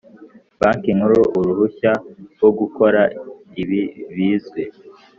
[0.59, 1.93] Banki Nkuru uruhushya
[2.33, 3.01] rwo gukora
[3.61, 3.81] ibi
[4.15, 4.63] bizwi